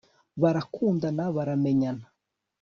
[0.41, 2.05] barakundana baramenyana